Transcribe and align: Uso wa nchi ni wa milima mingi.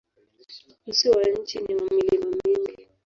Uso 0.89 1.09
wa 1.11 1.23
nchi 1.29 1.57
ni 1.59 1.75
wa 1.75 1.89
milima 1.91 2.37
mingi. 2.45 2.87